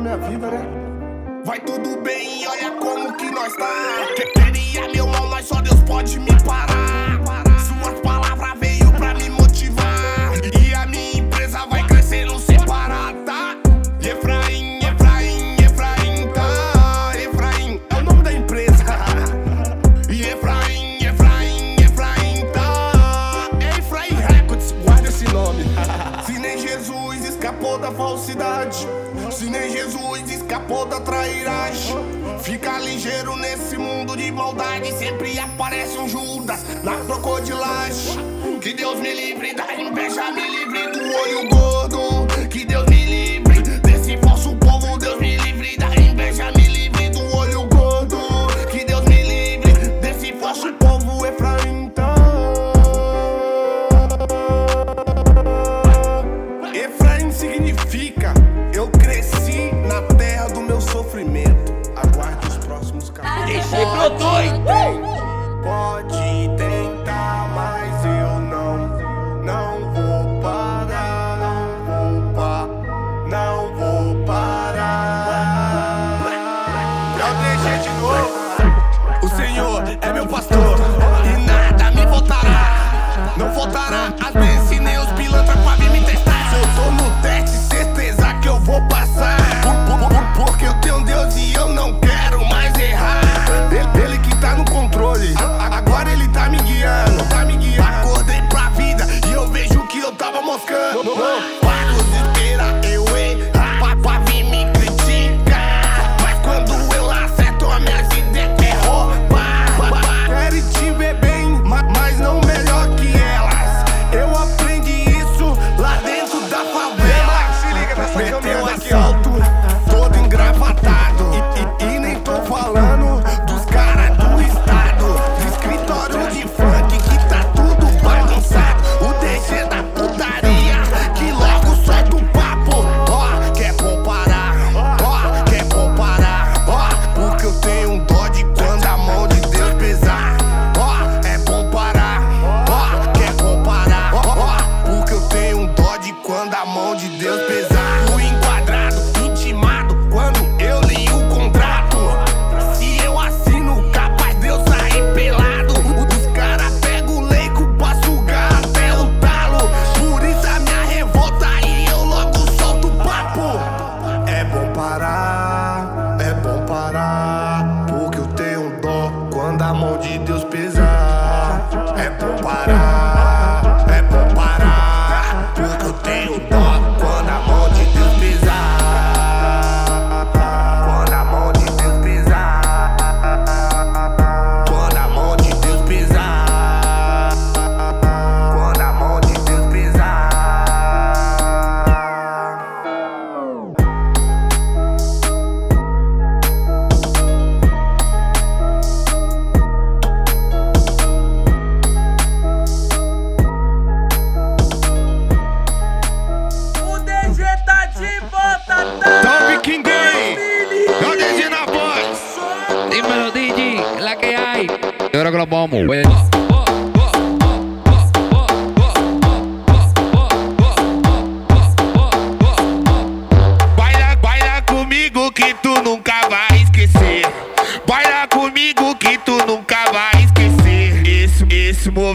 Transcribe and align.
minha 0.00 0.16
vida, 0.16 0.50
né? 0.50 0.66
Vai 1.44 1.58
tudo 1.60 2.00
bem, 2.02 2.46
olha 2.46 2.72
como 2.72 3.16
que 3.16 3.30
nós 3.30 3.54
tá. 3.56 4.06
Que 4.16 4.26
queria 4.26 4.88
meu 4.88 5.06
mal, 5.06 5.28
mas 5.28 5.46
só 5.46 5.60
Deus 5.60 5.80
pode 5.82 6.18
me 6.18 6.32
parar. 6.44 7.01
De 34.22 34.32
maldade. 34.32 34.92
Sempre 34.92 35.38
aparece 35.38 35.98
um 35.98 36.08
Judas 36.08 36.64
na 36.82 36.96
crocodilagem. 37.04 38.18
Que 38.60 38.72
Deus 38.72 38.98
me 39.00 39.12
livre 39.12 39.54
da 39.54 39.74
inveja, 39.74 40.30
me 40.30 40.48
livre 40.48 40.86
do 40.92 41.00
olho 41.00 41.48
gordo. 41.48 42.48
Que 42.48 42.64
Deus 42.64 42.91
Pode 65.62 66.50
ter 66.56 66.81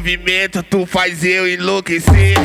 movimento 0.08 0.64
tu 0.64 0.86
faz 0.86 1.22
eu 1.22 1.46
enlouquecer. 1.46 2.38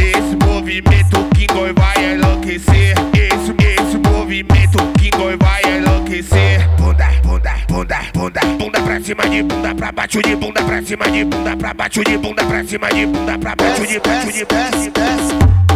Esse 0.00 0.36
movimento 0.42 1.22
King 1.34 1.52
Boy 1.52 1.70
vai 1.74 2.14
enlouquecer. 2.14 2.94
Esse, 3.12 3.54
esse 3.62 3.98
movimento 3.98 4.78
King 4.98 5.14
Boy 5.14 5.36
vai 5.36 5.60
enlouquecer. 5.64 6.66
Bunda, 6.78 7.06
bunda, 7.22 7.52
bunda, 7.68 8.00
bunda, 8.14 8.40
bunda 8.58 8.80
pra 8.80 9.00
cima 9.02 9.28
de 9.28 9.42
bunda 9.42 9.74
pra 9.74 9.92
baixo 9.92 10.22
de 10.22 10.34
bunda 10.34 10.64
pra 10.64 10.82
cima 10.82 11.10
de 11.10 11.24
bunda 11.26 11.54
pra 11.54 11.74
baixo 11.74 12.02
de 12.02 12.16
bunda 12.16 12.42
pra 12.42 12.64
cima 12.64 12.88
de 12.88 13.04
bunda 13.04 13.38
pra 13.38 13.54
baixo 13.54 13.86
de 13.86 14.00
baixo 14.00 14.32
de 14.32 14.44
baixo 14.46 14.78
de 14.80 14.90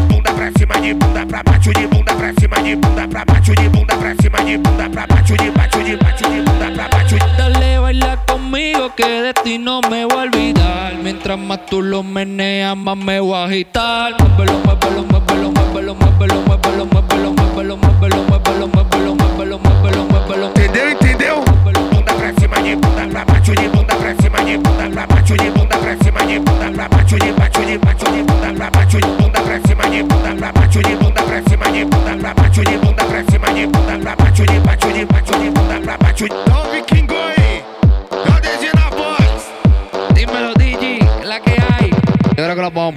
bunda 0.09 0.33
pra 0.33 0.51
cima 0.59 0.81
de 0.81 0.95
bunda 0.95 1.27
pra 1.27 1.43
baixo 1.43 1.73
de 1.75 1.87
bunda 1.89 2.15
pra 2.15 2.33
cima 2.41 2.63
de 2.63 2.77
bunda 2.77 3.07
pra 3.07 3.25
baixo 3.27 3.55
de 3.55 3.69
bunda 3.69 3.97
pra 3.99 4.15
cima 4.23 4.45
de 4.45 4.57
bunda 4.57 4.89
pra 4.89 5.07
baixo 5.07 5.37
de 5.37 5.51
baixo 5.51 5.85
de 5.85 5.97
baixo 5.99 6.25
de 6.25 6.41
bunda 6.41 6.71
pra 6.73 6.89
baixo 6.89 6.98
baila 7.99 8.17
conmigo 8.27 8.91
que 8.95 9.23
de 9.23 9.35
ti 9.43 9.59
no 9.59 9.81
me 9.83 10.05
voy 10.05 10.15
a 10.15 10.23
olvidar. 10.23 10.95
Mientras 11.03 11.39
más 11.39 11.67
tú 11.67 11.83
lo 11.83 12.03
meneas, 12.03 12.77
más 12.77 12.97
me 12.97 13.21
voy 13.21 13.35
a 13.35 13.45
agitar. 13.45 14.15
Muévelo, 14.21 14.59
muévelo, 14.65 15.03
muévelo, 15.05 15.53
muévelo, 15.53 15.95
muévelo, 15.95 16.45
muévelo, 16.47 16.87
muévelo, 16.87 17.27
muévelo, 17.27 17.77
muévelo, 17.77 18.27
muévelo, 18.27 18.69
muévelo, 18.69 19.17
muévelo, 19.17 19.59
muévelo, 19.59 20.05
muévelo. 20.09 20.49
Entendeu? 20.49 20.91
Entendeu? 20.91 21.45
Bunda 21.93 22.15
pra 22.15 22.33
cima 22.41 22.63
de 22.63 22.77
bunda 22.77 23.09
pra 23.09 23.25
baixo 23.25 23.53
de 23.53 23.69
bunda 23.69 23.97
pra 23.97 24.15
cima 24.23 24.45
de 24.45 24.59
bunda 24.59 24.91
pra 24.91 25.07
baixo 25.07 25.37
de 25.37 25.51
bunda 25.51 25.79
pra 25.79 25.97
cima 26.05 26.27
de 26.27 26.39
bunda 26.39 26.73
pra 26.73 26.89
baixo 26.89 27.19
de 27.19 27.33
baixo 27.33 27.65
de 27.65 27.79
baixo 27.79 28.13
de 28.13 28.23
bunda 28.23 28.55
pra 28.55 28.71
baixo 28.71 28.99
de 28.99 29.07
bunda 29.07 29.41
pra 29.43 29.61
cima 29.67 29.91
de 29.91 30.03
bunda 30.03 30.35
pra 30.37 30.53
baixo 30.53 30.81
de 30.83 30.97
bunda 30.97 31.23
pra 31.23 31.43
cima 31.49 31.73
de 31.73 31.85
bunda 31.85 32.17
pra 32.17 32.35
baixo 32.35 32.65
de 32.65 32.79
bunda 32.79 33.05
pra 33.05 33.25
cima 33.31 33.53
de 33.55 33.67
bunda 33.67 33.99
pra 33.99 34.17
baixo 34.17 34.45
de 34.47 34.61
baixo 34.61 34.93
de 34.93 35.05
baixo 35.05 35.39
de 35.39 35.51
bunda 35.51 35.81
pra 35.81 35.97
baixo 35.99 36.29
de 36.29 36.68
gravamos. 42.55 42.95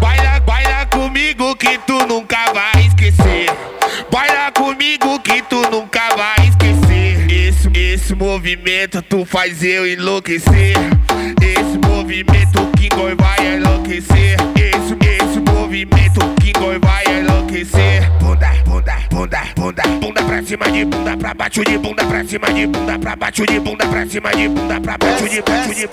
Baila, 0.00 0.40
baila 0.46 0.86
comigo 0.86 1.56
que 1.56 1.78
tu 1.86 2.06
nunca 2.06 2.52
vai 2.52 2.86
esquecer. 2.86 3.46
Baila 4.10 4.52
comigo 4.52 5.18
que 5.20 5.42
tu 5.42 5.62
nunca 5.70 6.00
vai 6.16 6.48
esquecer. 6.48 7.30
Esse, 7.30 7.70
esse 7.74 8.14
movimento 8.14 9.02
tu 9.02 9.24
faz 9.24 9.62
eu 9.62 9.86
enlouquecer. 9.86 10.76
Esse 11.40 11.78
movimento 11.78 12.66
que 12.76 12.88
goi 12.88 13.14
vai 13.14 13.54
enlouquecer. 13.56 14.36
Esse, 14.56 14.96
esse 15.24 15.40
movimento 15.40 16.20
que 16.40 16.52
goi 16.52 16.78
vai 16.78 17.04
enlouquecer. 17.20 18.10
Bunda 18.20 18.47
bunda, 18.78 18.94
bunda, 19.10 19.42
bunda, 19.56 19.82
bunda 20.00 20.22
pra 20.22 20.42
cima 20.42 20.70
de 20.70 20.84
bunda 20.84 21.16
pra 21.16 21.34
baixo 21.34 21.64
de 21.64 21.78
bunda 21.78 22.04
pra 22.04 22.24
cima 22.24 22.52
de 22.52 22.66
bunda 22.66 22.98
pra 22.98 23.16
baixo 23.16 23.44
de 23.46 23.60
bunda 23.60 23.86
pra 23.86 24.06
cima 24.06 24.30
de 24.30 24.48
bunda 24.48 24.80
pra 24.80 24.98
baixo 24.98 25.28
de 25.28 25.42
baixo 25.42 25.74
de 25.74 25.86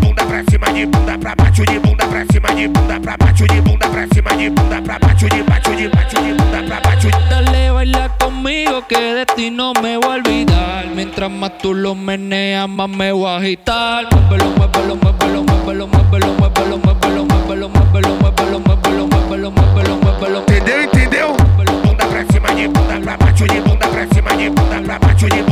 bunda 0.00 0.24
pra 0.24 0.44
cima 0.44 0.72
de 0.72 0.86
bunda 0.86 1.18
pra 1.18 1.34
baixo 1.36 1.64
de 1.64 1.78
bunda 1.78 2.06
pra 2.06 2.24
cima 2.32 2.54
de 2.54 2.68
bunda 2.68 3.00
pra 3.00 3.16
baixo 3.18 3.46
de 3.46 3.60
bunda 3.60 3.88
pra 3.88 4.06
cima 4.14 4.36
de 4.36 4.50
bunda 4.50 4.82
pra 4.82 4.98
baixo 4.98 5.28
de 5.28 5.42
baixo 5.42 5.76
de 5.76 5.88
baixo 5.88 6.16
de 6.22 6.32
bunda 6.32 6.62
pra 6.66 6.80
baixo. 6.80 7.08
Dale 7.28 7.72
baila 7.72 8.08
conmigo 8.18 8.82
que 8.88 8.96
de 8.96 9.26
ti 9.36 9.50
no 9.50 9.74
me 9.74 9.98
voy 9.98 10.06
a 10.06 10.14
olvidar. 10.14 10.86
Mientras 10.94 11.30
más 11.30 11.58
tú 11.58 11.74
lo 11.74 11.94
meneas 11.94 12.68
más 12.68 12.88
me 12.88 13.12
voy 13.12 13.28
a 13.28 13.36
agitar. 13.36 14.08
you 24.42 24.50
put 24.50 24.68
that 24.70 24.86
rapper 24.86 25.14
to 25.14 25.36
your 25.36 25.51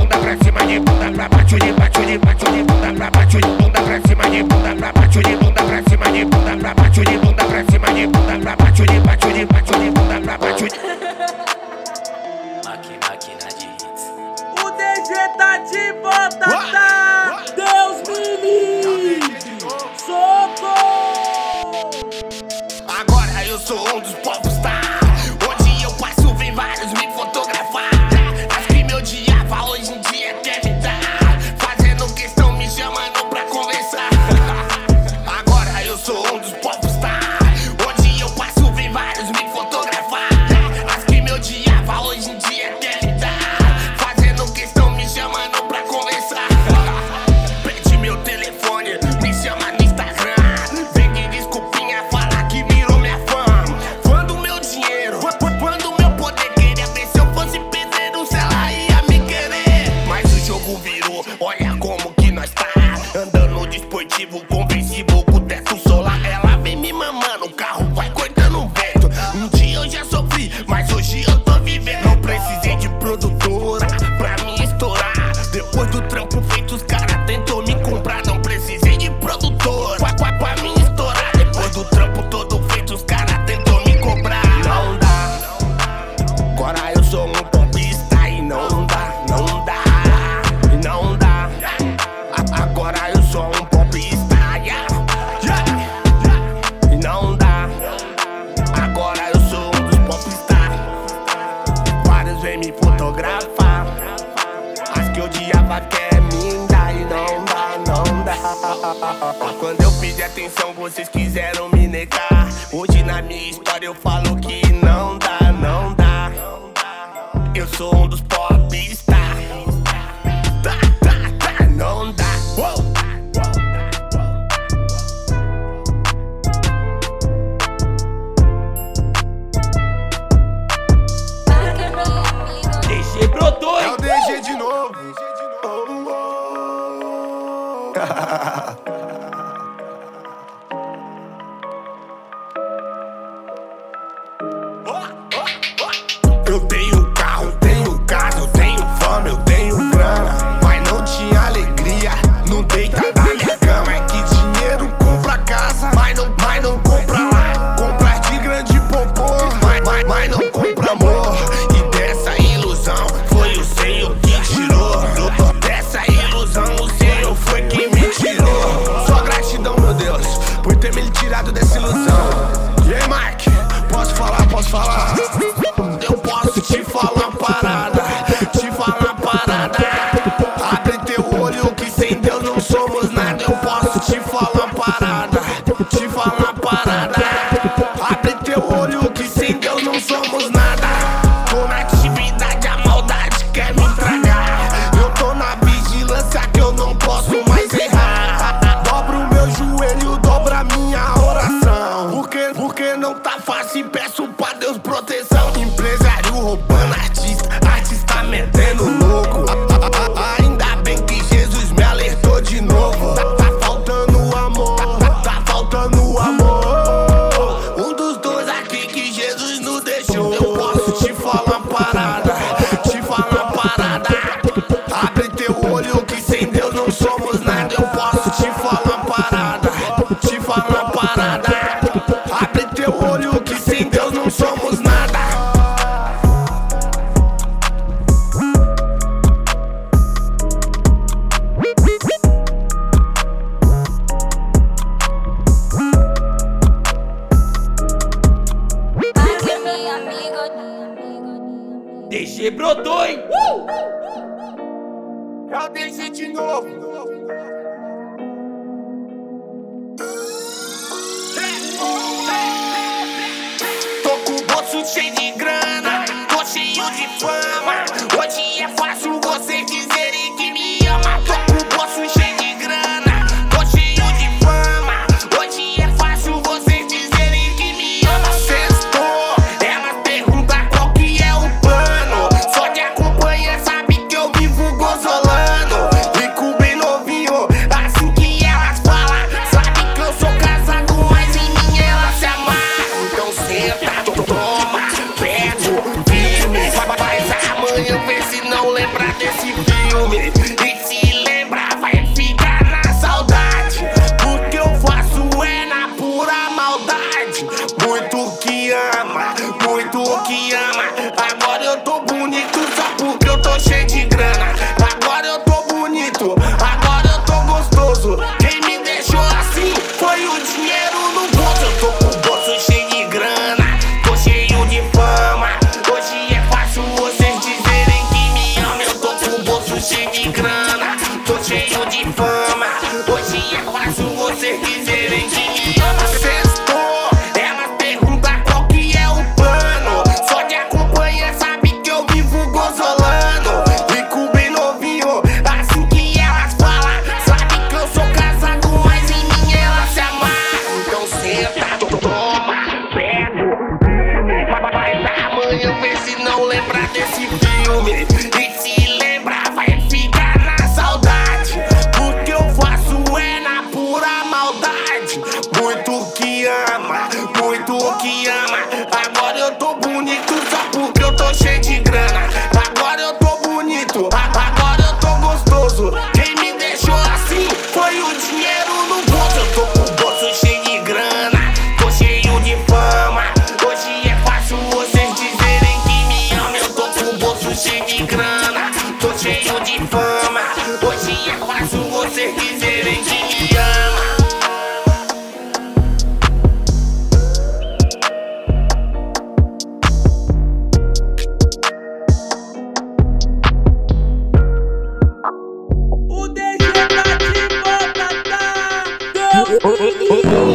cheio 387.60 387.84
de 387.84 388.02
grana, 388.04 388.70
tô 389.00 389.12
cheio 389.18 389.60
de 389.60 389.78
fama. 389.86 390.40
Hoje 390.82 391.28
é 391.28 391.36
fácil 391.44 391.82
você 391.90 392.32
dizerem 392.32 393.04
que 393.04 393.42
me 393.42 393.58
ama. 393.58 394.00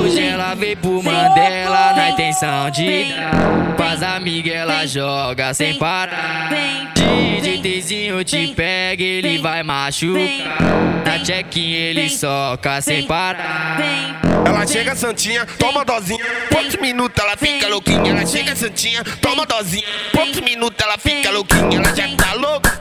Hoje 0.02 0.24
ela 0.24 0.56
veio 0.56 0.78
pro 0.78 1.04
Mandela 1.04 1.94
na 1.96 2.10
intenção 2.10 2.72
de 2.72 3.14
dar. 3.14 3.76
Pras 3.76 4.02
amiga, 4.02 4.52
ela 4.52 4.88
joga 4.88 5.54
sem 5.54 5.78
parar. 5.78 6.50
Eu 8.16 8.24
te 8.24 8.48
pega, 8.56 9.04
ele 9.04 9.40
vai 9.40 9.62
machucar. 9.62 10.22
Na 11.06 11.26
chequinha 11.26 11.78
ele 11.78 12.10
soca 12.10 12.80
sem 12.80 13.04
parar. 13.04 13.78
Ela 14.48 14.66
chega 14.66 14.96
santinha, 14.96 15.46
toma 15.60 15.84
dozinha. 15.84 16.24
Poucos 16.50 16.78
minutos 16.78 17.22
ela 17.22 17.36
fica 17.36 17.68
louquinha. 17.68 18.12
Ela 18.12 18.26
chega 18.26 18.56
santinha, 18.56 19.04
toma 19.20 19.46
dozinha. 19.46 19.84
Poucos 20.14 20.40
minutos 20.40 20.78
ela 20.82 20.98
fica 20.98 21.30
louquinha. 21.30 21.78
Ela 21.78 21.94
já 21.94 22.08
tá 22.16 22.34
louca. 22.36 22.75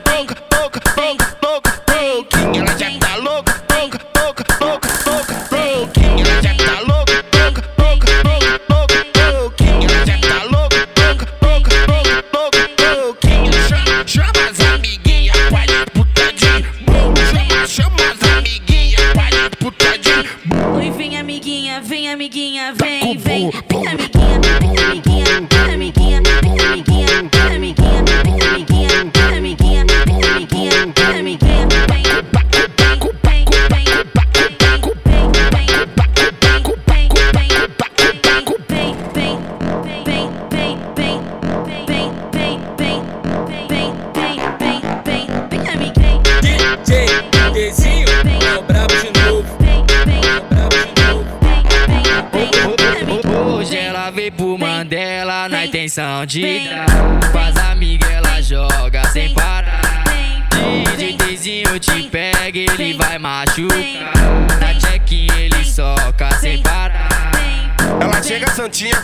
amiguinha, 22.34 22.72
vem, 22.74 23.16
vem, 23.16 23.50
vem, 23.50 23.86
amiguinha. 23.86 24.13
escondida. 56.24 56.86
Com 57.30 57.38
as 57.38 57.56
amigas 57.70 58.10
ela 58.10 58.42
joga 58.42 59.04
sem 59.12 59.34
parar. 59.34 60.04
De 60.96 61.12
desenho 61.12 61.78
te 61.78 62.08
pega, 62.08 62.58
ele 62.58 62.94
vai 62.94 63.18
machucar. 63.18 63.76
Na 64.58 64.74
check 64.74 65.12
ele 65.12 65.64
soca 65.64 66.30
sem 66.40 66.62
parar. 66.62 67.08
Ela 68.00 68.22
chega 68.22 68.50
santinha 68.50 68.96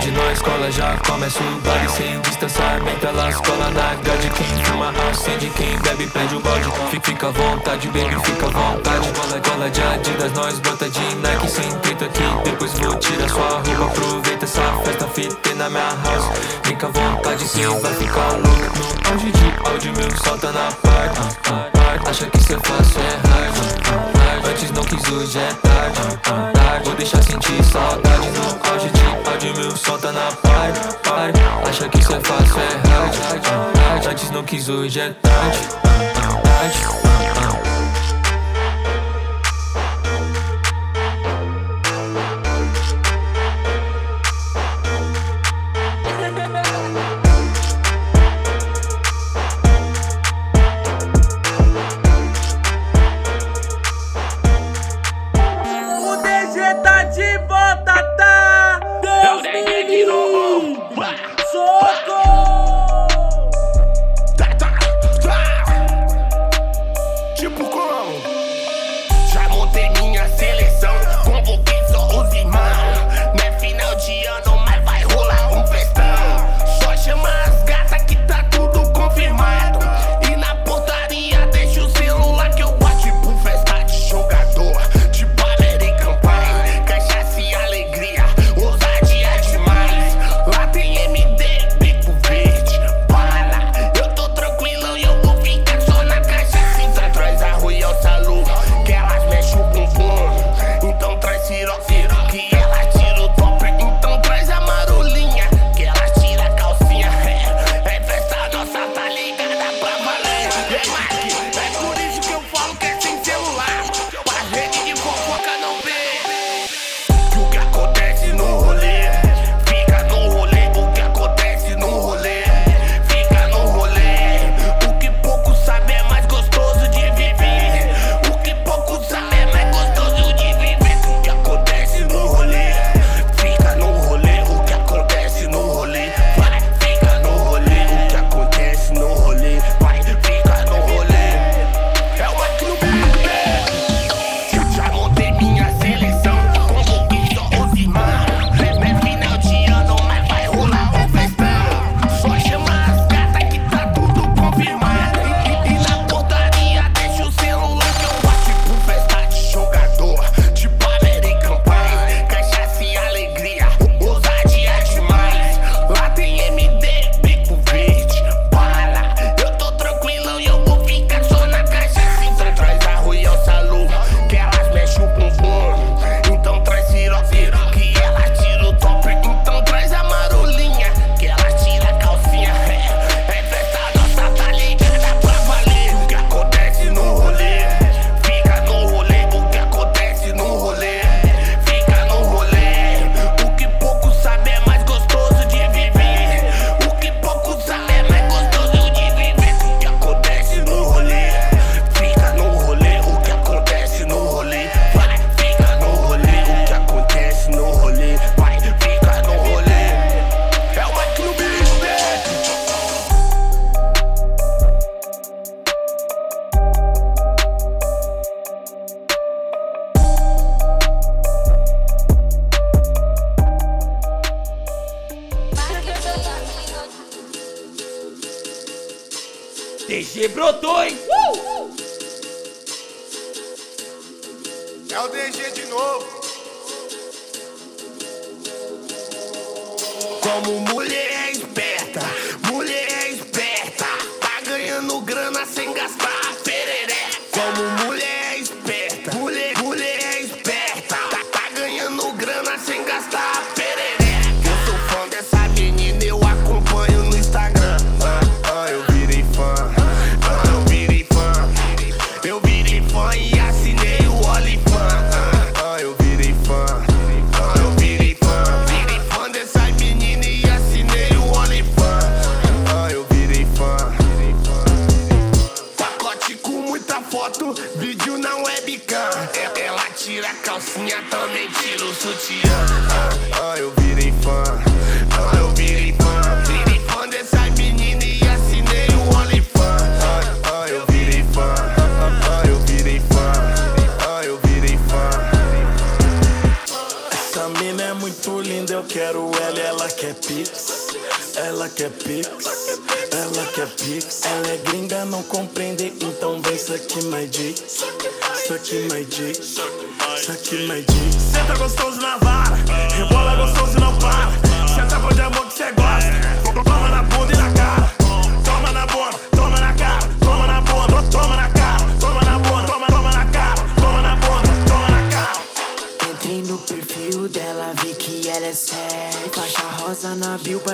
de 0.00 0.10
nós 0.12 0.32
escola 0.32 0.70
já 0.72 0.96
começa 1.06 1.42
o 1.42 1.60
baile. 1.60 1.88
Sem 1.90 2.16
o 2.16 2.20
distanciamento 2.22 3.06
ela 3.06 3.32
cola 3.32 3.70
na 3.70 3.94
grade. 4.02 4.30
Quem 4.30 4.64
fuma 4.64 4.92
acende, 5.10 5.50
quem 5.50 5.78
bebe 5.78 6.06
perde 6.06 6.34
o 6.36 6.40
balde 6.40 6.70
Fica 7.02 7.28
à 7.28 7.30
vontade, 7.30 7.88
baby, 7.88 8.16
fica 8.24 8.46
à 8.46 8.50
vontade. 8.50 9.08
Bola 9.10 9.40
de 9.40 9.50
ala 9.50 9.70
de 9.70 9.82
Adidas, 9.82 10.32
nós 10.32 10.58
bota 10.60 10.88
de 10.88 11.00
Nike. 11.16 11.50
Sem 11.50 11.70
treta 11.80 12.04
aqui, 12.06 12.22
depois 12.44 12.72
vou 12.78 12.94
tirar 12.96 13.28
sua 13.28 13.48
roupa. 13.48 13.84
Aproveita 13.84 14.44
essa 14.44 14.62
festa, 14.84 15.06
fita 15.08 15.54
na 15.54 15.68
minha 15.68 15.96
house. 16.04 16.30
Fica 16.62 16.86
à 16.86 16.90
vontade, 16.90 17.44
sim, 17.44 17.80
vai 17.80 17.94
ficar 17.94 18.32
louco. 18.32 18.78
No 18.78 19.12
auge 19.12 19.32
de 19.32 19.68
áudio 19.68 19.92
meu, 19.96 20.10
solta 20.24 20.50
na 20.52 20.72
parte. 20.72 21.20
Acha 22.08 22.26
que 22.26 22.42
se 22.42 22.52
eu 22.52 22.60
faço 22.60 22.98
é 22.98 23.28
hard 23.28 24.48
Antes 24.48 24.70
não 24.70 24.82
quis, 24.82 25.12
hoje 25.12 25.38
é 25.38 25.52
tarde. 25.54 26.59
Vou 26.84 26.94
deixar 26.94 27.22
sentir 27.22 27.62
saudade 27.64 28.28
Pode 28.64 28.88
te, 28.88 29.24
pode 29.24 29.52
meu 29.58 29.76
solta 29.76 30.12
na 30.12 30.32
paz, 30.32 30.96
pare 31.02 31.32
Acha 31.68 31.88
que 31.88 31.98
isso 31.98 32.12
é 32.12 32.20
fácil, 32.20 32.56
é 32.58 32.88
hard 32.88 33.14
ah, 33.46 34.10
Antes 34.10 34.30
não 34.30 34.42
quis, 34.42 34.68
hoje 34.68 35.00
é 35.00 35.10
tarde, 35.10 35.58
tarde 36.42 37.49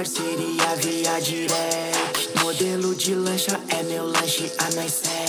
parceria 0.07 0.77
via 0.77 1.21
direct. 1.21 2.41
Modelo 2.41 2.95
de 2.95 3.15
lancha 3.15 3.61
é 3.69 3.83
meu 3.83 4.07
lanche, 4.07 4.53
a 4.59 4.75
nós. 4.77 5.03
É 5.05 5.26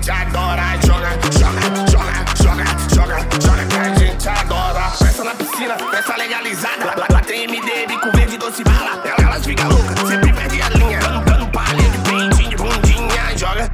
gente 0.00 0.10
adora. 0.10 0.62
Joga, 0.86 1.10
joga, 1.38 1.60
joga, 1.90 2.24
joga, 2.42 2.64
joga, 2.94 3.18
joga 3.40 3.64
que 3.66 3.76
a 3.76 3.94
gente 3.94 4.28
adora. 4.28 4.90
Peça 4.98 5.24
na 5.24 5.34
piscina, 5.34 5.74
peça 5.74 6.16
legalizada. 6.16 6.84
Lá, 6.86 6.94
lá, 6.96 7.06
lá 7.10 7.20
tem 7.20 7.46
MDB 7.46 7.98
com 7.98 8.10
verde 8.12 8.38
doce 8.38 8.64
bala. 8.64 9.02
Elas, 9.04 9.22
elas 9.22 9.44
ficam 9.44 9.68
loucas, 9.68 10.08
sempre 10.08 10.32
perde 10.32 10.62
a 10.62 10.68
linha. 10.70 10.98
Dando, 11.00 11.24
dando 11.24 11.46
palha 11.48 11.76
de 11.76 11.98
peitinho, 11.98 12.50
de 12.50 12.56
bundinha. 12.56 13.36
Joga, 13.36 13.70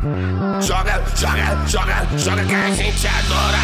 joga, 0.61 1.03
joga, 1.15 1.59
joga, 1.67 2.07
joga 2.17 2.45
que 2.45 2.55
a 2.55 2.71
gente 2.71 3.07
adora. 3.07 3.56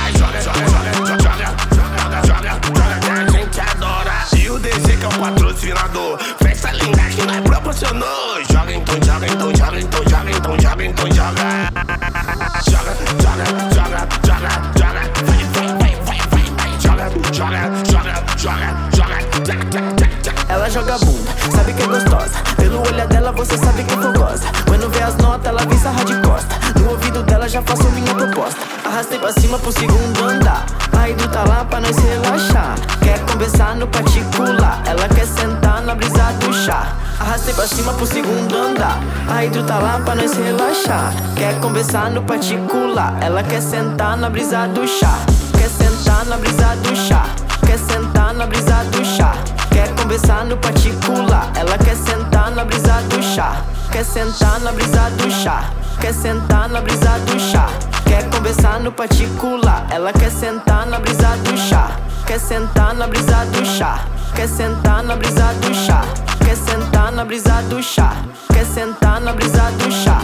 pra 37.63 37.69
cima 37.69 37.93
pro 37.93 38.05
segundo 38.05 38.57
andar. 38.57 38.99
A 39.29 39.45
hidro 39.45 39.63
tá 39.63 39.79
lá 39.79 40.01
pra 40.05 40.17
nós 40.17 40.33
relaxar. 40.33 41.13
Quer 41.37 41.61
conversar 41.61 42.11
no 42.11 42.21
particular. 42.25 43.17
Ela 43.21 43.41
quer 43.45 43.63
sentar 43.63 44.17
na 44.17 44.29
brisa 44.29 44.67
do 44.67 44.85
chá. 44.85 45.17
Quer 45.57 45.69
sentar 45.69 46.25
na 46.27 46.37
brisa 46.39 46.75
do 46.83 46.97
chá. 46.97 47.25
Quer 47.65 47.79
sentar 47.79 48.35
na 48.35 48.47
brisa 48.49 48.83
do 48.91 49.05
chá. 49.05 49.35
Quer 49.71 49.95
conversar 49.95 50.45
no 50.45 50.57
particular. 50.57 51.53
Ela 51.55 51.79
quer 51.79 51.95
sentar 51.95 52.51
na 52.51 52.65
brisa 52.65 53.01
do 53.09 53.23
chá. 53.23 53.63
Quer 53.93 54.05
sentar 54.07 54.59
na 54.61 54.73
brisa 54.73 55.11
do 55.11 55.31
chá. 55.31 55.71
Quer 56.01 56.15
sentar 56.15 56.69
na 56.69 56.81
brisa 56.81 57.19
do 57.27 57.39
chá. 57.39 57.69
Quer 58.05 58.29
conversar 58.29 58.81
no 58.81 58.91
particular. 58.91 59.87
Ela 59.89 60.13
quer 60.13 60.33
sentar 60.33 60.85
na 60.87 60.99
brisa 60.99 61.37
do 61.45 61.57
chá. 61.57 61.93
Quer 62.27 62.41
sentar 62.41 62.93
na 62.95 63.07
brisa 63.07 63.45
do 63.53 63.65
chá. 63.65 64.01
Quer 64.35 64.49
sentar 64.49 65.03
na 65.03 65.17
brisa 65.17 65.53
do 65.61 65.75
chá? 65.75 66.03
Quer 66.45 66.57
sentar 66.57 67.13
na 67.13 67.25
brisa 67.25 67.63
do 67.69 67.83
chá? 67.83 68.25
Quer 68.53 68.65
sentar 68.67 69.21
na 69.21 69.33
brisa 69.33 69.71
do 69.73 69.91
chá? 69.91 70.21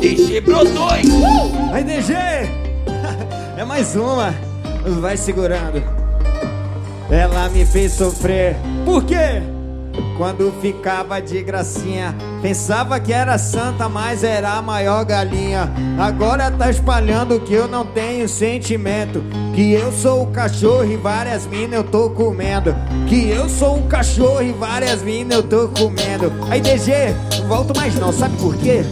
DG 0.00 0.40
Brodoi! 0.40 1.02
Uh! 1.06 1.74
Aí, 1.74 1.84
DG! 1.84 2.12
É 3.56 3.64
mais 3.64 3.96
uma! 3.96 4.34
Vai 5.00 5.16
segurando. 5.16 5.99
Ela 7.10 7.48
me 7.48 7.66
fez 7.66 7.92
sofrer. 7.92 8.56
Por 8.84 9.04
quê? 9.04 9.42
Quando 10.16 10.52
ficava 10.60 11.20
de 11.20 11.42
gracinha, 11.42 12.14
pensava 12.40 13.00
que 13.00 13.12
era 13.12 13.36
santa, 13.38 13.88
mas 13.88 14.22
era 14.22 14.52
a 14.52 14.62
maior 14.62 15.04
galinha. 15.04 15.72
Agora 15.98 16.50
tá 16.50 16.70
espalhando 16.70 17.40
que 17.40 17.52
eu 17.52 17.66
não 17.66 17.84
tenho 17.84 18.28
sentimento. 18.28 19.22
Que 19.54 19.72
eu 19.72 19.90
sou 19.90 20.22
o 20.22 20.26
cachorro 20.28 20.84
e 20.84 20.96
várias 20.96 21.46
minas 21.46 21.78
eu 21.78 21.84
tô 21.84 22.10
comendo. 22.10 22.74
Que 23.08 23.28
eu 23.28 23.48
sou 23.48 23.78
o 23.78 23.88
cachorro 23.88 24.42
e 24.42 24.52
várias 24.52 25.02
minas 25.02 25.38
eu 25.38 25.42
tô 25.42 25.68
comendo. 25.68 26.32
Aí 26.48 26.60
DG, 26.60 26.92
volto 27.48 27.76
mais 27.76 27.94
não, 27.96 28.12
sabe 28.12 28.36
por 28.36 28.54
quê? 28.56 28.82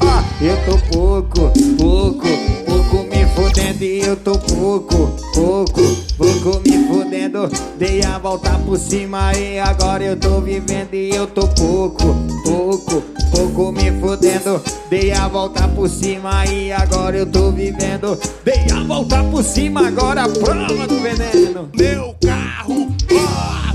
Ah, 0.00 0.24
eu 0.40 0.56
tô 0.64 0.78
pouco, 0.96 1.52
pouco, 1.78 2.26
pouco 2.64 3.04
me 3.04 3.26
fodendo 3.34 3.84
e 3.84 4.00
eu 4.00 4.16
tô 4.16 4.38
pouco, 4.38 5.14
pouco 5.34 5.99
pouco 6.20 6.60
me 6.68 6.86
fudendo. 6.86 7.48
Dei 7.78 8.04
a 8.04 8.18
volta 8.18 8.50
por 8.58 8.78
cima 8.78 9.32
e 9.32 9.58
agora 9.58 10.04
eu 10.04 10.16
tô 10.16 10.40
vivendo 10.42 10.92
e 10.92 11.08
eu 11.10 11.26
tô 11.26 11.48
pouco, 11.48 12.14
pouco, 12.44 13.02
pouco 13.32 13.72
me 13.72 13.90
fudendo. 13.98 14.62
Dei 14.90 15.12
a 15.12 15.26
volta 15.26 15.66
por 15.68 15.88
cima 15.88 16.44
e 16.46 16.70
agora 16.70 17.16
eu 17.16 17.26
tô 17.26 17.50
vivendo. 17.50 18.18
Dei 18.44 18.70
a 18.70 18.84
volta 18.84 19.24
por 19.24 19.42
cima, 19.42 19.88
agora 19.88 20.24
a 20.24 20.28
prova 20.28 20.86
do 20.86 21.00
veneno. 21.00 21.70
Meu 21.74 22.14
carro, 22.20 22.88
ó, 23.12 23.69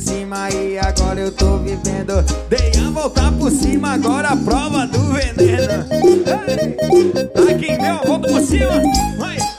cima 0.00 0.50
e 0.50 0.78
agora 0.78 1.20
eu 1.20 1.30
tô 1.30 1.58
vivendo. 1.58 2.24
Dei 2.48 2.72
a 2.80 2.90
volta 2.90 3.30
por 3.32 3.50
cima, 3.50 3.92
agora 3.92 4.28
a 4.28 4.36
prova 4.36 4.86
do 4.86 4.98
veneno. 5.12 5.86
Ei! 5.90 7.58
Quem 7.58 7.76
deu 7.76 7.94
a 7.94 8.02
volta 8.06 8.28
por 8.28 8.40
cima? 8.40 8.82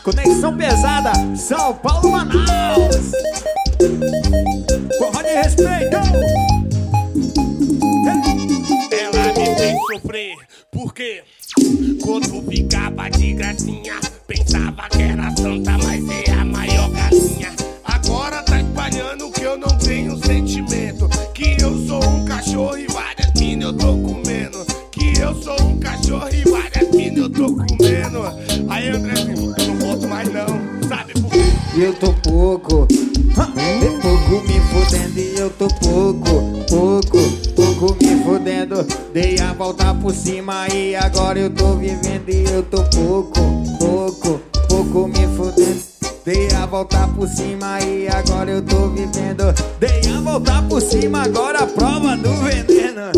Conexão 0.04 0.58
pesada, 0.58 1.12
São 1.36 1.76
Paulo, 1.76 2.12
Manaus. 2.12 3.01
Eu 41.42 41.50
tô 41.50 41.74
vivendo 41.76 42.30
e 42.30 42.44
eu 42.54 42.62
tô 42.62 42.84
pouco, 42.84 43.40
pouco, 43.80 44.40
pouco 44.70 45.08
me 45.08 45.28
fudendo. 45.36 45.82
Dei 46.24 46.48
a 46.52 46.68
volta 46.68 47.08
por 47.08 47.28
cima 47.28 47.80
e 47.82 48.08
agora 48.08 48.52
eu 48.52 48.62
tô 48.62 48.90
vivendo. 48.90 49.46
Dei 49.80 50.02
a 50.12 50.22
volta 50.22 50.62
por 50.70 50.80
cima, 50.80 51.24
agora 51.24 51.64
a 51.64 51.68
prova 51.68 52.16
do 52.16 52.32
veneno. 52.44 53.12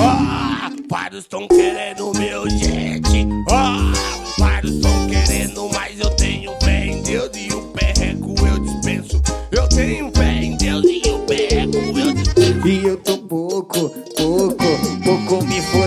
Ah, 0.00 0.70
vários 0.90 1.24
estão 1.24 1.46
querendo 1.46 2.10
meu 2.18 2.48
jet. 2.48 3.28
Ah, 3.50 3.92
vários 4.38 4.76
estão 4.76 5.06
querendo, 5.08 5.68
mas 5.74 6.00
eu 6.00 6.10
tenho 6.12 6.52
fé 6.62 6.86
em 6.86 7.02
Deus 7.02 7.30
e 7.34 7.52
o 7.52 7.62
perreco 7.64 8.34
eu 8.46 8.58
dispenso. 8.60 9.22
Eu 9.52 9.68
tenho 9.68 10.10
fé 10.16 10.42
em 10.42 10.56
Deus 10.56 10.84
e 10.86 11.10
o 11.10 11.18
perreco 11.26 11.76
eu 11.76 12.14
dispenso. 12.14 12.66
E 12.66 12.86
eu 12.86 12.96
tô 12.96 13.18
pouco, 13.18 13.90
pouco, 14.16 14.64
pouco 15.04 15.44
me 15.44 15.60
fodendo 15.60 15.77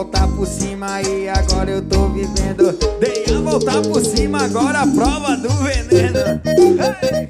Dei 0.00 0.08
a 0.08 0.22
volta 0.22 0.28
por 0.28 0.46
cima 0.46 1.02
e 1.02 1.28
agora 1.28 1.70
eu 1.70 1.82
tô 1.82 2.08
vivendo. 2.08 2.72
Dei 2.98 3.36
a 3.36 3.40
volta 3.40 3.82
por 3.82 4.02
cima, 4.02 4.44
agora 4.44 4.80
a 4.80 4.86
prova 4.86 5.36
do 5.36 5.50
veneno. 5.50 6.40
Ei! 7.02 7.26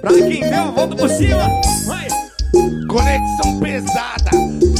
Pra 0.00 0.10
quem 0.12 0.40
deu 0.40 0.62
a 0.62 0.70
volta 0.72 0.96
por 0.96 1.08
cima, 1.10 1.48
vai! 1.86 2.08
Conexão 2.88 3.60
pesada, 3.60 4.30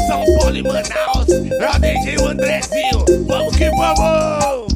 São 0.09 0.25
Paulo 0.41 0.57
e 0.57 0.63
Manaus. 0.65 1.29
O 1.29 1.81
DJ 1.81 2.17
o 2.19 2.27
Andrezinho. 2.27 3.05
Vamos 3.29 3.55
que 3.55 3.71
vamos! 3.71 4.75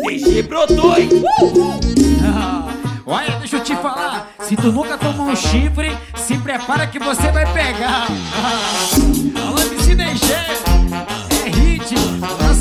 DG 0.00 0.42
brotou, 0.44 0.96
hein? 0.96 1.10
Ah, 2.24 2.72
olha, 3.04 3.36
deixa 3.40 3.56
eu 3.56 3.62
te 3.62 3.76
falar. 3.76 4.30
Se 4.40 4.56
tu 4.56 4.72
nunca 4.72 4.96
tomou 4.96 5.26
um 5.26 5.36
chifre, 5.36 5.94
se 6.16 6.38
prepara 6.38 6.86
que 6.86 6.98
você 6.98 7.30
vai 7.30 7.44
pegar. 7.52 8.06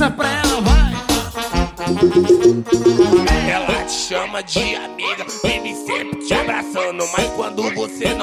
Lança 0.06 0.12
pra 0.12 0.30
ela, 0.30 0.62
vai. 0.62 0.94
Ela 3.50 3.84
te 3.86 3.92
chama 3.92 4.44
de 4.44 4.76
amiga, 4.76 5.26
vive 5.44 5.76
sempre 5.76 6.20
te 6.20 6.34
abraçando. 6.34 7.08
Mas 7.12 7.28
quando 7.32 7.74
você 7.74 8.14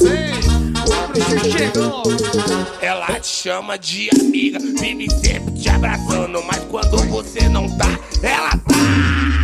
O 0.00 1.50
chegou. 1.50 2.02
Ela 2.80 3.20
te 3.20 3.26
chama 3.26 3.76
de 3.76 4.08
amiga, 4.18 4.58
vive 4.58 5.10
sempre 5.10 5.54
te 5.54 5.68
abraçando. 5.68 6.42
Mas 6.44 6.58
quando 6.64 6.96
você 7.08 7.48
não 7.48 7.68
tá, 7.76 7.98
ela 8.22 8.50
tá. 8.50 9.37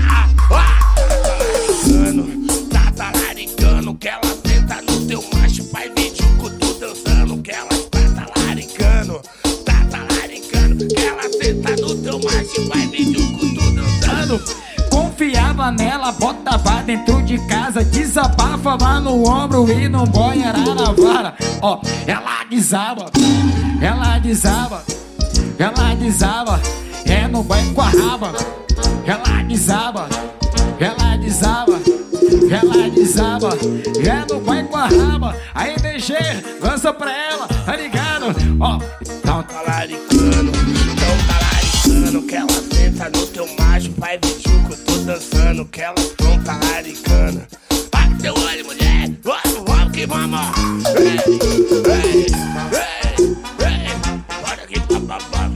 Nela, 16.24 16.32
botava 16.32 16.82
dentro 16.82 17.22
de 17.22 17.38
casa, 17.46 17.84
desabafava 17.84 19.00
no 19.00 19.28
ombro 19.28 19.66
e 19.70 19.88
boy 19.88 20.42
era 20.42 20.58
na 20.58 20.92
vara. 20.92 21.34
Ó, 21.60 21.80
ela 22.06 22.44
desaba, 22.48 23.10
ela 23.80 24.18
desaba, 24.18 24.82
ela 25.58 25.94
desaba, 25.94 26.60
é 27.04 27.28
no 27.28 27.42
boy 27.42 27.62
com 27.74 27.80
a 27.80 27.88
raba. 27.88 28.32
Ela 29.06 29.42
desaba, 29.42 30.08
ela 30.80 31.16
desaba, 31.16 31.80
ela 32.50 32.90
desaba, 32.90 33.50
é 34.04 34.32
no 34.32 34.40
boy 34.40 34.64
com 34.64 34.76
a 34.76 34.88
raba. 34.88 35.36
Aí 35.54 35.76
DG, 35.76 36.14
lança 36.60 36.92
pra 36.92 37.12
ela, 37.12 37.46
tá 37.46 37.76
ligado? 37.76 38.26
Ó, 38.60 38.78
então 39.02 39.42
Talaricando, 39.42 40.52
tão 40.52 41.26
talaricando. 41.26 41.54
dançando, 41.84 42.22
que 42.22 42.34
ela 42.34 42.48
senta 42.72 43.10
no 43.10 43.26
teu 43.26 43.48
macho, 43.58 43.92
vai 43.98 44.18
ver 44.18 44.34
que 44.34 44.48
eu 44.48 44.84
tô 44.84 44.96
dançando, 44.98 45.64
que 45.66 45.80
ela 45.80 45.94
trompa 46.44 46.66
laricana. 46.66 47.48
Abre 47.92 48.22
teu 48.22 48.34
olho, 48.34 48.64
mulher, 48.66 49.10
vamos, 49.22 49.64
vamos 49.66 49.92
que 49.92 50.06
vamos. 50.06 50.40
Ei, 50.96 51.04
ei, 51.90 52.26
ei, 52.26 53.36
ei, 53.60 53.96
bora 54.42 54.62
aqui, 54.62 54.80
papapá. 54.80 55.50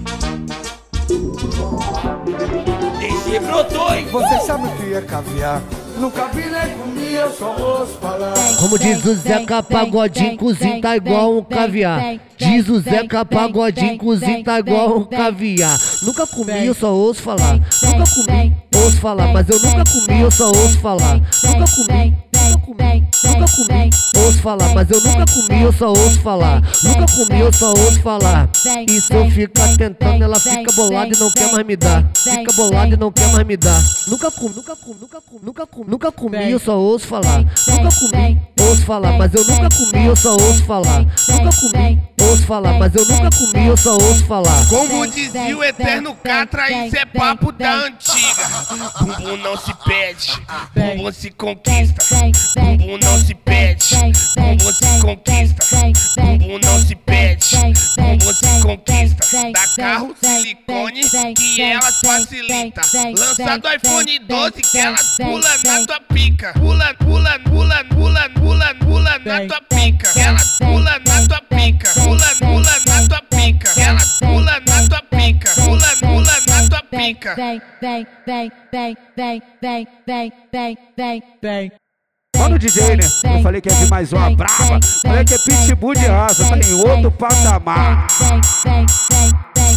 DJ 2.98 3.40
brotou, 3.40 3.94
hein? 3.94 4.08
Você 4.10 4.40
sabe 4.46 4.66
o 4.66 4.70
que 4.76 4.94
é 4.94 5.00
caviar? 5.02 5.62
Nunca 5.98 6.28
vi 6.28 6.42
nem 6.42 6.78
comi, 6.78 7.12
eu 7.12 7.30
só 7.32 7.56
ouço 7.56 7.94
falar. 8.00 8.32
Como 8.60 8.78
diz 8.78 9.04
o 9.04 9.14
Zeca 9.14 9.62
Pagodinho, 9.62 10.36
cozinha 10.36 10.80
tá 10.80 10.96
igual 10.96 11.36
um 11.36 11.42
caviar. 11.42 12.20
Diz 12.36 12.68
o 12.68 12.78
Zeca 12.80 13.24
Pagodinho, 13.24 13.98
cozinha 13.98 14.44
tá 14.44 14.60
igual 14.60 14.98
um 14.98 15.04
caviar. 15.04 15.76
Nunca 16.04 16.24
comi, 16.28 16.66
eu 16.66 16.74
só 16.74 16.94
ouço 16.94 17.20
falar. 17.20 17.54
Nunca 17.54 18.04
comi, 18.14 18.56
ouço 18.84 19.00
falar, 19.00 19.32
mas 19.32 19.48
eu 19.48 19.58
nunca 19.58 19.84
comi, 19.84 20.20
eu 20.20 20.30
só 20.30 20.48
ouço 20.48 20.78
falar. 20.80 21.14
Nunca 21.14 21.64
comi, 21.76 22.16
comi, 22.58 23.06
nunca 23.24 23.46
comi, 23.56 23.90
ouço 24.16 24.42
falar, 24.42 24.74
mas 24.74 24.90
eu 24.90 25.00
nunca 25.00 25.24
comi, 25.26 25.62
eu 25.62 25.72
só 25.72 25.88
ouço 25.88 26.20
falar. 26.20 26.62
Nunca 26.82 27.06
comi, 27.12 27.40
eu 27.40 27.52
só 27.52 27.70
ouço 27.70 28.00
falar. 28.00 28.48
E 28.86 29.00
se 29.00 29.14
eu 29.14 29.30
ficar 29.30 29.76
tentando, 29.76 30.22
ela 30.24 30.38
fica 30.38 30.72
bolada 30.72 31.14
e 31.14 31.18
não 31.18 31.30
quer 31.30 31.52
mais 31.52 31.66
me 31.66 31.76
dar. 31.76 32.04
Fica 32.16 32.52
bolada 32.52 32.94
e 32.94 32.96
não 32.96 33.12
quer 33.12 33.28
mais 33.32 33.46
me 33.46 33.56
dar. 33.56 33.82
Nunca 34.08 34.30
comi, 34.30 34.54
nunca 34.54 34.76
comi, 34.76 34.96
nunca 35.00 35.20
comi, 35.20 35.40
nunca 35.42 35.66
comi, 35.66 35.90
nunca 35.90 36.12
comi, 36.12 36.50
eu 36.50 36.58
só 36.58 36.78
ouço 36.78 37.06
falar. 37.06 37.40
Nunca 37.40 37.88
comi, 37.98 38.40
ouço 38.60 38.84
falar, 38.84 39.12
mas 39.18 39.34
eu 39.34 39.44
nunca 39.44 39.68
comi, 39.68 40.06
eu 40.06 40.16
só 40.16 40.32
ouço 40.32 40.64
falar. 40.64 41.00
Nunca 41.00 41.50
comi, 41.60 42.02
ouço 42.20 42.46
falar, 42.46 42.78
mas 42.78 42.94
eu 42.94 43.04
nunca 43.04 43.30
comi, 43.30 43.66
eu 43.66 43.76
só 43.76 43.92
ouço 43.94 44.24
falar. 44.26 44.68
Como 44.68 45.06
dizia 45.06 45.56
o 45.56 45.64
eterno 45.64 46.14
Catra, 46.22 46.86
isso 46.86 46.96
é 46.96 47.04
papo 47.04 47.52
da 47.52 47.86
antiga. 47.86 48.48
Bumbum 49.00 49.36
não 49.38 49.56
se 49.56 49.72
pede, 49.84 50.32
bumbum 50.74 51.12
se 51.12 51.30
conquista. 51.30 52.04
Bumbum 52.56 52.98
não 52.98 53.18
se 53.18 53.34
pede, 53.34 53.94
bumbum 54.36 54.72
se 54.72 55.00
conquista. 55.00 55.66
Bumbum 56.16 56.58
não 56.62 56.80
se 56.80 56.94
pede, 56.94 57.56
bumbum 57.96 58.32
se 58.32 58.60
conquista. 58.62 59.26
Dá 59.52 59.66
carro 59.76 60.14
silicone 60.20 61.02
que 61.34 61.60
elas 61.60 62.00
facilita. 62.00 62.80
Lançado 63.18 63.68
iPhone 63.74 64.18
12 64.20 64.62
que 64.62 64.78
elas 64.78 65.16
pula 65.16 65.58
na 65.64 65.86
tua 65.86 66.00
pica. 66.00 66.52
Pula, 66.54 66.94
pula, 66.94 67.38
pula, 67.40 67.84
pula, 67.84 68.28
pula, 68.30 68.74
pula 68.74 69.18
na 69.18 69.46
tua 69.46 69.60
pica. 69.62 70.12
Elas 70.18 70.58
pula 70.58 70.98
na 71.06 71.26
tua 71.26 71.40
pica. 71.42 71.90
Pula, 71.94 72.34
pula 72.38 72.80
na 72.86 73.08
tua 73.08 73.22
pica. 73.22 73.80
Elas 73.80 74.18
pula 74.18 74.60
na 74.60 74.88
tua 74.88 75.02
pica. 75.02 75.54
Pula, 75.54 75.96
pula 76.00 76.40
na 76.46 76.68
tua 76.68 76.82
pica. 76.82 77.34
Vem, 77.34 77.62
vem, 77.80 78.06
vem, 78.26 78.52
vem, 78.72 78.96
vem, 79.16 79.46
vem, 79.60 80.32
vem, 80.52 80.78
vem, 80.96 81.22
vem, 81.42 81.72
vem. 82.38 82.42
Mano 82.42 82.58
DJ, 82.58 82.96
né? 82.96 83.04
Eu 83.36 83.42
falei 83.42 83.60
que 83.60 83.68
é 83.68 83.74
de 83.74 83.86
mais 83.90 84.12
uma 84.12 84.30
brava. 84.30 84.80
Falei 85.02 85.24
que 85.24 85.34
é 85.34 85.38
pitbull 85.38 85.94
de 85.94 86.06
raça, 86.06 86.44
tá 86.44 86.56
em 86.56 86.72
outro 86.74 87.10
patamar. 87.10 88.06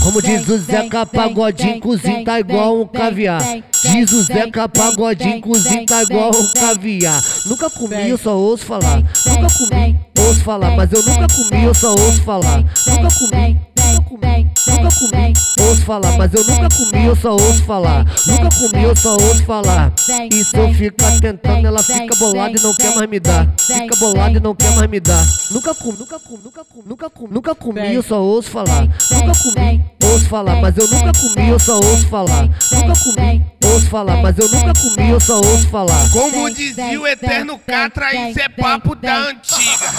Como 0.04 0.19
diz 0.21 0.47
o 0.47 0.58
Zeca 0.58 1.06
Pagodinho, 1.06 1.80
cozinha 1.80 2.24
tá 2.26 2.39
igual 2.39 2.82
um 2.82 2.88
caviar. 2.88 3.43
Diz 3.84 4.12
o 4.12 4.24
Zeca 4.24 4.67
Pagodinho, 4.67 5.39
cozinha 5.41 5.86
tá 5.86 6.04
igual 6.04 6.32
um 6.32 6.54
caviar. 6.54 7.21
Nunca 7.45 7.69
comi, 7.69 8.10
eu 8.10 8.17
só 8.17 8.36
ouço 8.36 8.65
falar. 8.65 8.97
Nunca 8.97 9.47
comi, 9.58 10.00
ouço 10.17 10.43
falar, 10.43 10.71
mas 10.71 10.91
eu 10.91 11.04
nunca 11.04 11.28
comi, 11.28 11.63
eu 11.63 11.74
só 11.74 11.91
ouço 11.91 12.24
falar. 12.24 12.58
Nunca 12.58 13.08
comi, 13.19 13.54
nunca 13.54 13.70
comi, 13.99 14.51
nunca 14.67 14.89
comi, 14.95 15.34
ouço 15.60 15.82
falar, 15.86 16.17
mas 16.17 16.34
eu 16.34 16.43
nunca 16.43 16.67
comi, 16.69 17.06
eu 17.06 17.15
só 17.15 17.32
ouço 17.32 17.63
falar. 17.63 18.06
Nunca 18.25 18.49
comi, 18.56 18.84
eu 18.84 18.95
só 18.95 19.13
ouço 19.13 19.43
falar. 19.45 19.93
E 20.32 20.43
se 20.43 20.58
eu 20.58 20.73
ficar 20.73 21.19
tentando, 21.19 21.67
ela 21.67 21.84
fica 21.84 22.15
bolada 22.15 22.58
e 22.58 22.62
não 22.62 22.73
quer 22.73 22.95
mais 22.95 23.10
me 23.10 23.19
dar. 23.19 23.54
Fica 23.60 23.95
bolada 23.97 24.38
e 24.38 24.39
não 24.39 24.56
quer 24.56 24.71
mais 24.75 24.89
me 24.89 24.99
dar. 24.99 25.25
Nunca 25.51 25.73
comi, 25.73 25.97
nunca 25.97 26.19
comi, 26.19 26.39
nunca 26.43 26.63
comi, 26.63 26.84
nunca 26.88 27.10
comi, 27.10 27.34
nunca 27.34 27.56
comi, 27.56 27.93
eu 27.93 28.04
só 28.04 28.21
ouço 28.21 28.49
falar. 28.49 28.88
Nunca 29.12 29.34
comi, 29.43 29.86
ouço 30.04 30.25
falar, 30.30 30.56
mas 30.62 30.77
eu 30.77 30.88
nunca 30.88 31.12
comi, 31.19 31.49
eu 31.49 31.60
só 31.60 31.75
ouço 31.75 32.08
falar. 32.08 32.43
Nunca 32.43 32.93
comi, 33.04 33.45
ouço 33.63 33.89
falar, 33.89 34.17
mas 34.21 34.38
eu 34.38 34.49
nunca 34.49 34.73
comi, 34.73 35.10
eu 35.10 35.19
só 35.19 35.38
ouço 35.38 35.67
falar. 35.69 36.10
Como 36.12 36.49
dizia 36.49 36.99
o 36.99 37.08
eterno 37.08 37.60
Catra, 37.60 38.30
isso 38.30 38.39
é 38.39 38.49
papo 38.49 38.95
da 38.95 39.30
antiga. 39.30 39.91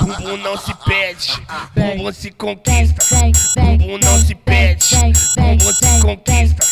Bumbum 0.00 0.36
não 0.38 0.56
se 0.56 0.74
pede, 0.84 1.32
bumbum 1.74 2.12
se 2.12 2.30
conquista. 2.30 3.04
Bumbum 3.56 3.98
não 3.98 4.18
se 4.18 4.34
pede, 4.34 4.96
bumbum 5.36 5.72
se 5.72 6.00
conquista. 6.00 6.66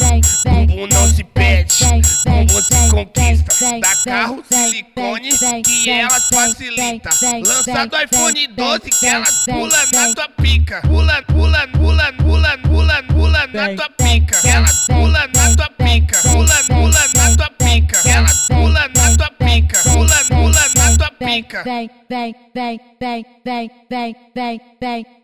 Bumbum 0.44 0.86
não 0.86 1.08
se 1.08 1.24
pede, 1.24 1.84
bumbum 2.26 2.62
se 2.62 2.90
conquista. 2.90 3.80
Dá 3.80 3.96
carro 4.04 4.42
silicone 4.48 5.30
que 5.64 5.90
elas 5.90 6.28
facilita. 6.28 7.10
Lançado 7.46 7.96
iPhone 8.02 8.46
12 8.48 8.90
que 8.90 9.06
elas 9.06 9.44
pula 9.44 9.78
na 9.92 10.14
tua 10.14 10.28
pica. 10.28 10.80
Pula, 10.82 11.22
pula, 11.22 11.66
pula, 11.68 12.12
pula, 12.12 12.58
pula, 12.58 13.02
pula 13.04 13.46
na 13.46 13.74
tua 13.74 13.90
pica. 13.90 14.40
Elas 14.48 14.86
pula 14.86 15.28
na 15.34 15.56
tua 15.56 15.70
pica. 15.70 16.18
Pula, 16.22 16.64
pula 16.66 17.08
na 17.14 17.36
tua 17.36 17.50
pica. 17.50 18.08
Elas 18.08 18.46
pula 18.46 18.88
na 18.88 19.16
tua 19.16 19.30
pica. 19.30 19.82
Pula, 19.82 20.24
pula 20.28 20.68
na 20.76 20.96
tua 20.96 21.10
pica. 21.10 21.62
Vem, 21.64 21.90
vem, 22.08 22.34
vem, 22.54 22.80
vem, 23.00 23.26
vem, 23.44 23.70
vem, 23.90 24.16
vem, 24.34 24.60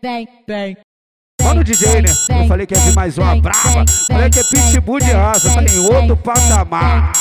vem, 0.01 0.27
vem, 0.47 0.77
Mano 1.53 1.63
DJ, 1.63 2.01
né? 2.01 2.09
Eu 2.41 2.47
falei 2.47 2.65
que 2.65 2.73
é 2.73 2.79
de 2.79 2.95
mais 2.95 3.15
uma 3.15 3.39
brava. 3.39 3.85
Falei 4.07 4.27
que 4.27 4.39
é 4.39 4.43
pitbull 4.43 4.99
de 4.99 5.11
raça, 5.11 5.53
tá 5.53 5.61
em 5.61 5.77
outro 5.85 6.17
patamar. 6.17 7.11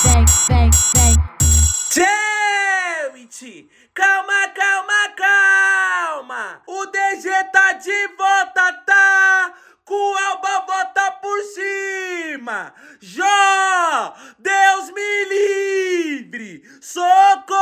Gente, 1.93 3.69
calma, 3.93 4.49
calma, 4.55 5.11
calma. 5.15 6.63
O 6.67 6.87
DG 6.87 7.29
tá 7.53 7.75
de 7.75 8.09
volta, 8.17 8.73
tá? 8.87 9.53
Com 9.85 9.93
o 9.93 10.17
Alba 10.17 10.65
volta 10.67 11.13
por 11.21 11.39
cima. 11.43 12.73
Jó, 13.03 14.15
Deus 14.39 14.91
me 14.95 15.25
livre. 15.29 16.63
Socorro! 16.81 17.53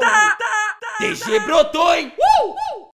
Tá, 0.00 0.36
tá, 0.38 0.76
tá. 0.80 0.96
DG 1.00 1.40
brotou, 1.40 1.94
hein? 1.94 2.14